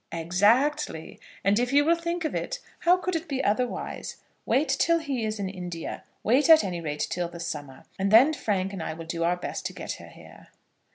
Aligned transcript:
"Exactly; 0.11 1.19
and 1.43 1.59
if 1.59 1.71
you 1.71 1.85
will 1.85 1.93
think 1.95 2.25
of 2.25 2.33
it, 2.33 2.57
how 2.79 2.97
could 2.97 3.15
it 3.15 3.27
be 3.29 3.43
otherwise? 3.43 4.17
Wait 4.47 4.67
till 4.67 4.97
he 4.97 5.23
is 5.23 5.37
in 5.39 5.47
India. 5.47 6.03
Wait 6.23 6.49
at 6.49 6.63
any 6.63 6.81
rate 6.81 7.05
till 7.11 7.27
the 7.29 7.39
summer, 7.39 7.83
and 7.99 8.09
then 8.09 8.33
Frank 8.33 8.73
and 8.73 8.81
I 8.81 8.93
will 8.93 9.05
do 9.05 9.23
our 9.23 9.37
best 9.37 9.63
to 9.67 9.73
get 9.73 9.91
her 9.97 10.07
here." 10.09 10.47